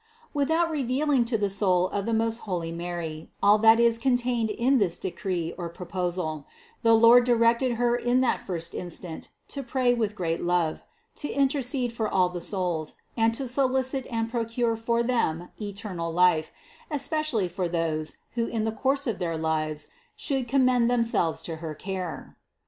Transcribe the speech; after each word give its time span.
272. 0.33 0.63
Without 0.63 0.71
revealing 0.71 1.23
to 1.25 1.37
the 1.37 1.47
soul 1.47 1.87
of 1.89 2.07
the 2.07 2.11
most 2.13 2.39
holy 2.39 2.71
Mary 2.71 3.29
all 3.43 3.59
that 3.59 3.79
is 3.79 3.99
contained 3.99 4.49
in 4.49 4.79
this 4.79 4.97
decree 4.97 5.53
or 5.59 5.69
proposal, 5.69 6.47
the 6.81 6.95
Lord 6.95 7.23
directed 7.23 7.73
Her 7.73 7.95
in 7.95 8.19
that 8.21 8.41
first 8.41 8.73
instant 8.73 9.29
to 9.49 9.61
pray 9.61 9.93
with 9.93 10.15
great 10.15 10.41
love, 10.41 10.81
to 11.17 11.29
intercede 11.29 11.93
for 11.93 12.09
all 12.09 12.29
the 12.29 12.41
souls, 12.41 12.95
and 13.15 13.31
to 13.35 13.45
solicit 13.47 14.07
and 14.07 14.27
procure 14.27 14.75
for 14.75 15.03
them 15.03 15.49
eternal 15.61 16.11
life, 16.11 16.49
especially 16.89 17.47
for 17.47 17.69
those, 17.69 18.15
who 18.33 18.47
in 18.47 18.63
the 18.65 18.71
course 18.71 19.05
of 19.05 19.19
their 19.19 19.37
lives 19.37 19.87
should 20.15 20.47
commend 20.47 20.89
themselves 20.89 21.43
to 21.43 21.57
her 21.57 21.75
care. 21.75 22.39